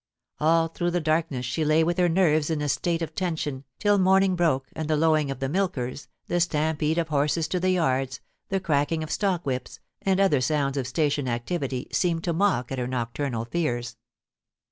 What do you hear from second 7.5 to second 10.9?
the yards, the cracking of stock whips, and other sounds of